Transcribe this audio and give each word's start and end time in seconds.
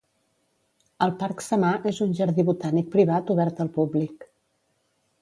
El 1.07 1.13
Parc 1.19 1.43
Samà 1.49 1.75
és 1.93 2.01
un 2.07 2.17
jardí 2.23 2.49
botànic 2.49 2.93
privat 2.99 3.33
obert 3.37 3.65
al 3.67 3.73
públic 3.81 4.31